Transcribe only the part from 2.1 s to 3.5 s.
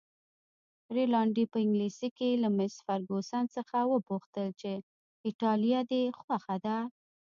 کې له مس فرګوسن